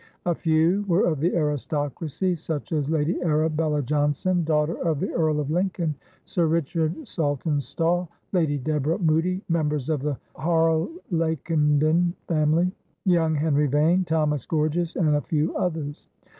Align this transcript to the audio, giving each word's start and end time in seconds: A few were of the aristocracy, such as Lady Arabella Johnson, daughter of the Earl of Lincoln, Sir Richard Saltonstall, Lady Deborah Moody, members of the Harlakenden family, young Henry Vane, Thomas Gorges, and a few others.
A 0.25 0.33
few 0.33 0.83
were 0.87 1.05
of 1.05 1.19
the 1.19 1.35
aristocracy, 1.35 2.35
such 2.35 2.71
as 2.71 2.89
Lady 2.89 3.21
Arabella 3.21 3.83
Johnson, 3.83 4.43
daughter 4.43 4.73
of 4.81 4.99
the 4.99 5.11
Earl 5.11 5.39
of 5.39 5.51
Lincoln, 5.51 5.93
Sir 6.25 6.47
Richard 6.47 6.95
Saltonstall, 7.07 8.07
Lady 8.31 8.57
Deborah 8.57 8.97
Moody, 8.97 9.43
members 9.47 9.89
of 9.89 10.01
the 10.01 10.17
Harlakenden 10.35 12.13
family, 12.27 12.71
young 13.05 13.35
Henry 13.35 13.67
Vane, 13.67 14.03
Thomas 14.03 14.43
Gorges, 14.47 14.95
and 14.95 15.15
a 15.15 15.21
few 15.21 15.55
others. 15.55 16.07